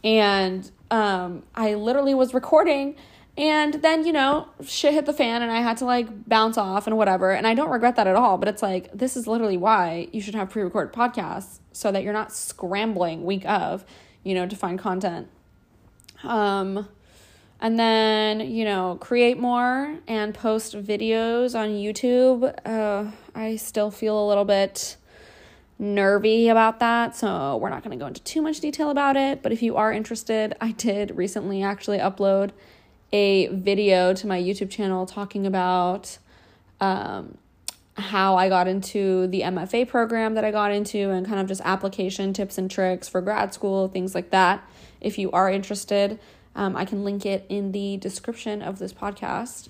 [0.03, 2.95] And um, I literally was recording
[3.35, 6.85] and then, you know, shit hit the fan and I had to like bounce off
[6.85, 7.31] and whatever.
[7.31, 8.37] And I don't regret that at all.
[8.37, 12.03] But it's like, this is literally why you should have pre recorded podcasts so that
[12.03, 13.85] you're not scrambling week of,
[14.23, 15.29] you know, to find content.
[16.23, 16.87] Um,
[17.59, 22.53] and then, you know, create more and post videos on YouTube.
[22.65, 24.97] Uh, I still feel a little bit
[25.79, 29.41] nervy about that, so we're not going to go into too much detail about it.
[29.41, 32.51] But if you are interested, I did recently actually upload
[33.13, 36.17] a video to my YouTube channel talking about
[36.81, 37.37] um,
[37.95, 41.61] how I got into the MFA program that I got into and kind of just
[41.63, 44.67] application tips and tricks for grad school, things like that.
[44.99, 46.19] If you are interested,
[46.55, 49.67] um, I can link it in the description of this podcast.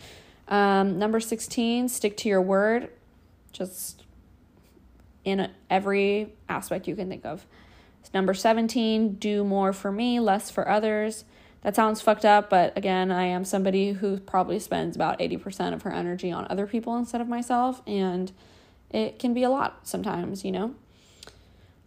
[0.48, 2.90] Um, number 16, stick to your word.
[3.52, 4.04] Just
[5.26, 7.46] in every aspect you can think of.
[8.14, 11.26] Number 17, do more for me, less for others.
[11.64, 15.84] That sounds fucked up, but again, I am somebody who probably spends about 80% of
[15.84, 18.32] her energy on other people instead of myself, and
[18.90, 20.76] it can be a lot sometimes, you know?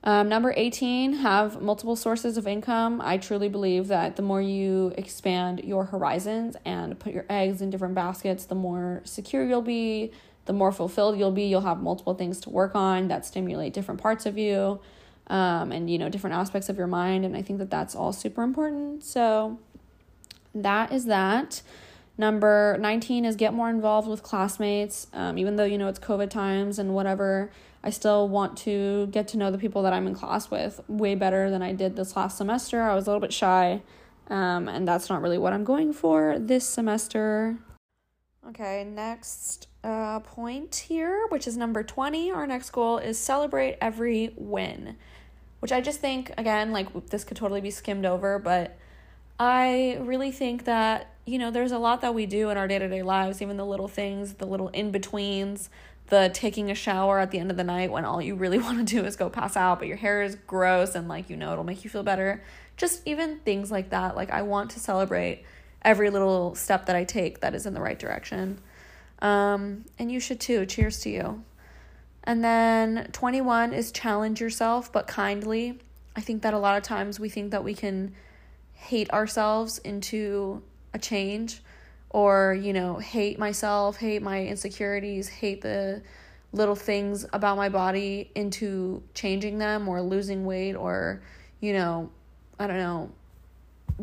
[0.02, 3.02] Um, number 18, have multiple sources of income.
[3.04, 7.70] I truly believe that the more you expand your horizons and put your eggs in
[7.70, 10.12] different baskets, the more secure you'll be,
[10.44, 11.46] the more fulfilled you'll be.
[11.46, 14.80] You'll have multiple things to work on that stimulate different parts of you
[15.26, 17.24] um, and, you know, different aspects of your mind.
[17.24, 19.02] And I think that that's all super important.
[19.02, 19.58] So,
[20.64, 21.62] that is that.
[22.18, 25.06] Number 19 is get more involved with classmates.
[25.12, 27.50] Um, even though, you know, it's COVID times and whatever,
[27.84, 31.14] I still want to get to know the people that I'm in class with way
[31.14, 32.82] better than I did this last semester.
[32.82, 33.82] I was a little bit shy,
[34.28, 37.58] um, and that's not really what I'm going for this semester.
[38.48, 42.30] Okay, next uh, point here, which is number 20.
[42.30, 44.96] Our next goal is celebrate every win,
[45.60, 48.78] which I just think, again, like this could totally be skimmed over, but
[49.38, 52.78] I really think that, you know, there's a lot that we do in our day
[52.78, 55.68] to day lives, even the little things, the little in betweens,
[56.06, 58.78] the taking a shower at the end of the night when all you really want
[58.78, 61.52] to do is go pass out, but your hair is gross and, like, you know,
[61.52, 62.42] it'll make you feel better.
[62.76, 64.16] Just even things like that.
[64.16, 65.44] Like, I want to celebrate
[65.82, 68.58] every little step that I take that is in the right direction.
[69.20, 70.66] Um, and you should too.
[70.66, 71.44] Cheers to you.
[72.24, 75.78] And then 21 is challenge yourself, but kindly.
[76.16, 78.14] I think that a lot of times we think that we can
[78.76, 80.62] hate ourselves into
[80.94, 81.62] a change
[82.10, 86.02] or, you know, hate myself, hate my insecurities, hate the
[86.52, 91.22] little things about my body into changing them or losing weight or,
[91.60, 92.10] you know,
[92.58, 93.10] I don't know,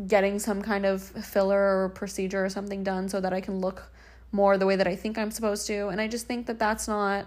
[0.06, 3.90] getting some kind of filler or procedure or something done so that I can look
[4.32, 5.88] more the way that I think I'm supposed to.
[5.88, 7.26] And I just think that that's not,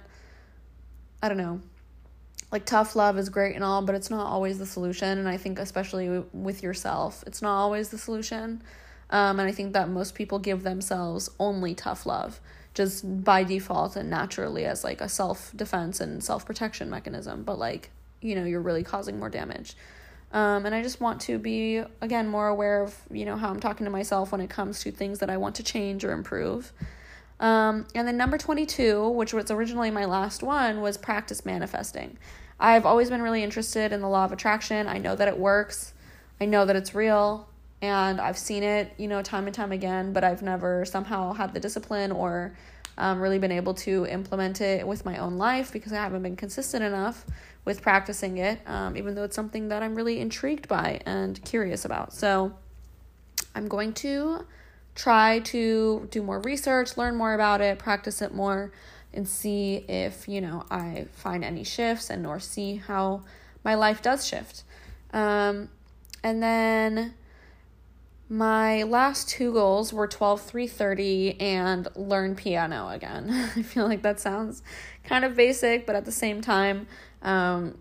[1.24, 1.62] I don't know,
[2.52, 5.18] like tough love is great and all, but it's not always the solution.
[5.18, 8.62] And I think, especially with yourself, it's not always the solution.
[9.10, 12.40] Um, and I think that most people give themselves only tough love
[12.74, 17.44] just by default and naturally as like a self defense and self protection mechanism.
[17.44, 19.76] But like, you know, you're really causing more damage.
[20.32, 23.62] Um, and I just want to be, again, more aware of, you know, how I'm
[23.62, 26.74] talking to myself when it comes to things that I want to change or improve.
[27.40, 32.18] Um, and then number 22, which was originally my last one, was practice manifesting.
[32.60, 34.88] I've always been really interested in the law of attraction.
[34.88, 35.94] I know that it works.
[36.42, 37.48] I know that it's real
[37.82, 41.54] and I've seen it, you know, time and time again, but I've never somehow had
[41.54, 42.56] the discipline or
[42.98, 46.36] um, really been able to implement it with my own life because I haven't been
[46.36, 47.26] consistent enough
[47.66, 51.86] with practicing it, um, even though it's something that I'm really intrigued by and curious
[51.86, 52.14] about.
[52.14, 52.54] So
[53.54, 54.46] I'm going to
[54.98, 58.72] try to do more research, learn more about it, practice it more,
[59.14, 63.22] and see if, you know, I find any shifts and or see how
[63.64, 64.64] my life does shift.
[65.14, 65.70] Um,
[66.24, 67.14] and then
[68.28, 73.30] my last two goals were 12 330 and learn piano again.
[73.56, 74.64] I feel like that sounds
[75.04, 76.88] kind of basic, but at the same time,
[77.22, 77.78] um,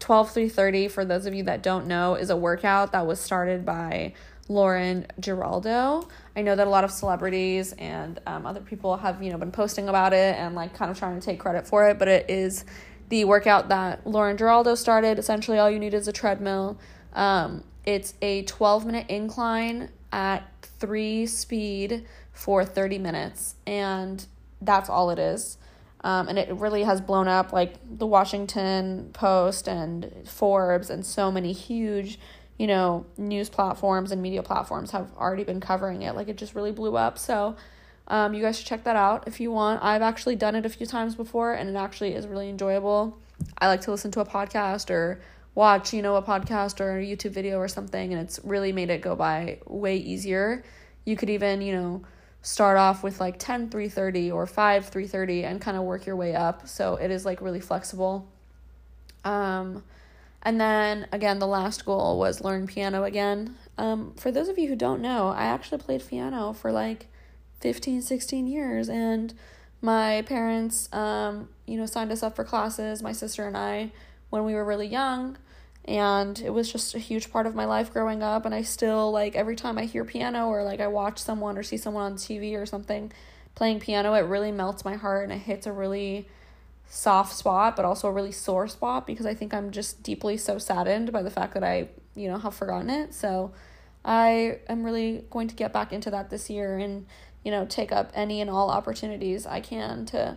[0.00, 3.64] 12 330 for those of you that don't know is a workout that was started
[3.64, 4.14] by
[4.48, 6.08] Lauren Giraldo.
[6.34, 9.52] I know that a lot of celebrities and um, other people have you know been
[9.52, 12.28] posting about it and like kind of trying to take credit for it, but it
[12.28, 12.64] is
[13.08, 15.18] the workout that Lauren Giraldo started.
[15.18, 16.78] Essentially, all you need is a treadmill.
[17.12, 24.26] Um, it's a 12 minute incline at three speed for 30 minutes, and
[24.60, 25.58] that's all it is.
[26.02, 31.32] Um, and it really has blown up like the Washington Post and Forbes and so
[31.32, 32.20] many huge,
[32.58, 36.14] you know, news platforms and media platforms have already been covering it.
[36.14, 37.18] Like it just really blew up.
[37.18, 37.56] So,
[38.08, 39.82] um, you guys should check that out if you want.
[39.82, 43.18] I've actually done it a few times before and it actually is really enjoyable.
[43.58, 45.20] I like to listen to a podcast or
[45.54, 48.90] watch, you know, a podcast or a YouTube video or something, and it's really made
[48.90, 50.64] it go by way easier.
[51.04, 52.02] You could even, you know,
[52.42, 56.34] start off with like 10 330 or 5 330 and kind of work your way
[56.34, 56.68] up.
[56.68, 58.28] So it is like really flexible.
[59.24, 59.82] Um,
[60.42, 63.56] and then again, the last goal was learn piano again.
[63.76, 67.06] Um, for those of you who don't know, I actually played piano for like
[67.60, 68.88] 15, 16 years.
[68.88, 69.34] And
[69.80, 73.92] my parents, um, you know, signed us up for classes, my sister and I,
[74.30, 75.36] when we were really young.
[75.84, 78.44] And it was just a huge part of my life growing up.
[78.44, 81.62] And I still, like, every time I hear piano or like I watch someone or
[81.62, 83.10] see someone on TV or something
[83.54, 86.28] playing piano, it really melts my heart and it hits a really
[86.88, 90.58] soft spot, but also a really sore spot because I think I'm just deeply so
[90.58, 93.14] saddened by the fact that I, you know, have forgotten it.
[93.14, 93.52] So
[94.04, 97.06] I am really going to get back into that this year and
[97.44, 100.36] you know, take up any and all opportunities I can to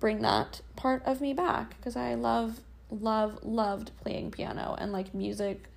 [0.00, 2.60] bring that part of me back because I love,
[2.90, 5.68] love, loved playing piano and like music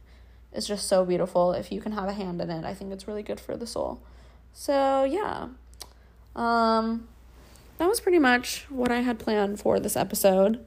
[0.54, 2.64] is just so beautiful if you can have a hand in it.
[2.64, 4.02] I think it's really good for the soul.
[4.54, 5.48] So, yeah.
[6.36, 7.08] Um
[7.82, 10.64] that was pretty much what I had planned for this episode.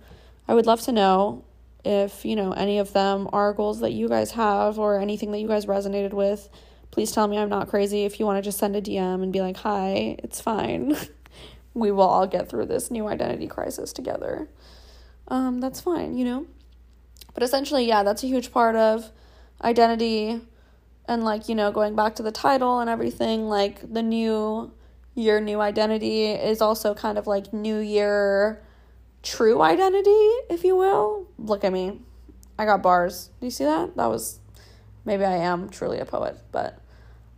[0.47, 1.45] I would love to know
[1.85, 5.39] if, you know, any of them are goals that you guys have or anything that
[5.39, 6.49] you guys resonated with
[6.95, 8.05] Please tell me I'm not crazy.
[8.05, 10.97] If you want to just send a DM and be like, hi, it's fine.
[11.75, 14.49] we will all get through this new identity crisis together.
[15.27, 16.47] Um, that's fine, you know?
[17.35, 19.11] But essentially, yeah, that's a huge part of
[19.61, 20.41] identity
[21.09, 24.71] and like, you know, going back to the title and everything, like the new
[25.15, 28.63] year, new identity is also kind of like new year
[29.23, 31.27] true identity, if you will.
[31.39, 32.01] Look at me.
[32.59, 33.31] I got bars.
[33.41, 33.97] Do you see that?
[33.97, 34.39] That was
[35.05, 36.79] maybe I am truly a poet, but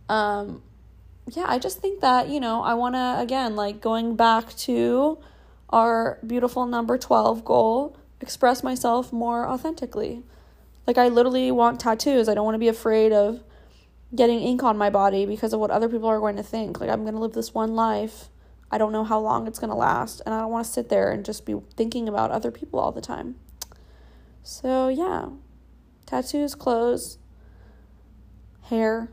[0.09, 0.61] um,
[1.29, 5.17] yeah, I just think that, you know, I want to, again, like going back to
[5.69, 10.23] our beautiful number 12 goal, express myself more authentically.
[10.85, 12.29] Like, I literally want tattoos.
[12.29, 13.43] I don't want to be afraid of
[14.15, 16.79] getting ink on my body because of what other people are going to think.
[16.79, 18.29] Like, I'm going to live this one life.
[18.71, 20.21] I don't know how long it's going to last.
[20.25, 22.91] And I don't want to sit there and just be thinking about other people all
[22.91, 23.35] the time.
[24.43, 25.29] So, yeah,
[26.05, 27.17] tattoos, clothes,
[28.63, 29.09] hair,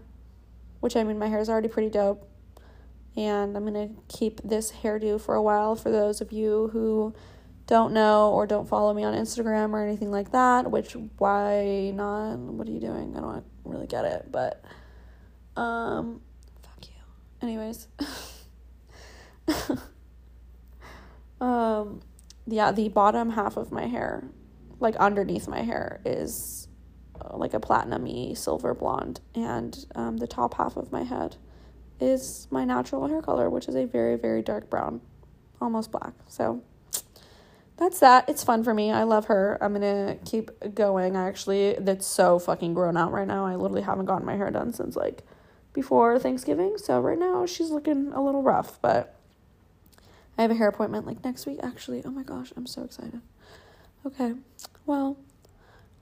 [0.80, 2.28] which I mean, my hair is already pretty dope.
[3.16, 7.14] And I'm going to keep this hairdo for a while for those of you who
[7.66, 12.38] don't know or don't follow me on Instagram or anything like that, which why not?
[12.38, 13.16] What are you doing?
[13.16, 14.62] I don't really get it, but
[15.56, 16.20] um
[16.62, 16.94] fuck you.
[17.42, 17.88] Anyways.
[21.40, 22.00] um
[22.46, 24.24] yeah, the bottom half of my hair,
[24.80, 26.68] like underneath my hair is
[27.30, 31.36] like a platinumy silver blonde, and um, the top half of my head
[32.00, 35.00] is my natural hair color, which is a very very dark brown,
[35.60, 36.12] almost black.
[36.26, 36.62] So
[37.76, 38.28] that's that.
[38.28, 38.90] It's fun for me.
[38.92, 39.58] I love her.
[39.60, 41.16] I'm gonna keep going.
[41.16, 43.46] I actually, that's so fucking grown out right now.
[43.46, 45.24] I literally haven't gotten my hair done since like
[45.74, 46.78] before Thanksgiving.
[46.78, 49.14] So right now she's looking a little rough, but
[50.38, 52.02] I have a hair appointment like next week actually.
[52.04, 53.20] Oh my gosh, I'm so excited.
[54.06, 54.32] Okay.
[54.86, 55.18] Well,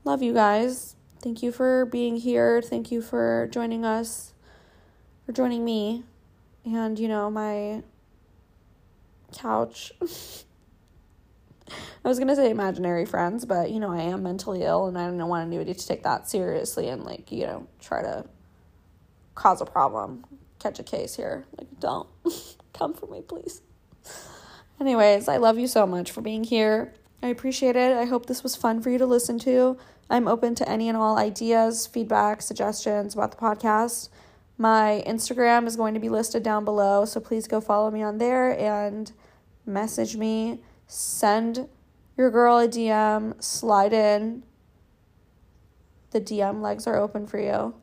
[0.04, 0.94] love you guys.
[1.20, 2.62] Thank you for being here.
[2.62, 4.32] Thank you for joining us,
[5.24, 6.04] for joining me,
[6.64, 7.82] and you know, my
[9.32, 9.92] couch.
[12.04, 15.06] I was gonna say imaginary friends, but you know, I am mentally ill and I
[15.06, 18.24] don't want anybody to take that seriously and like, you know, try to
[19.34, 20.24] cause a problem,
[20.58, 21.44] catch a case here.
[21.58, 22.08] Like, don't
[22.72, 23.62] come for me, please.
[24.80, 26.92] Anyways, I love you so much for being here.
[27.22, 27.96] I appreciate it.
[27.96, 29.78] I hope this was fun for you to listen to.
[30.10, 34.08] I'm open to any and all ideas, feedback, suggestions about the podcast.
[34.58, 38.18] My Instagram is going to be listed down below, so please go follow me on
[38.18, 39.10] there and
[39.64, 40.60] message me.
[40.86, 41.68] Send
[42.16, 44.42] your girl a DM, slide in.
[46.10, 47.74] The DM legs are open for you.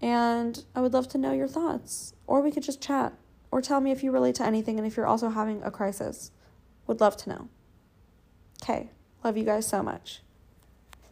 [0.00, 2.14] And I would love to know your thoughts.
[2.26, 3.14] Or we could just chat.
[3.50, 6.30] Or tell me if you relate to anything and if you're also having a crisis.
[6.86, 7.48] Would love to know.
[8.62, 8.90] Okay.
[9.24, 10.22] Love you guys so much.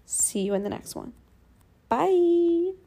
[0.05, 1.13] See you in the next one.
[1.89, 2.84] Bye.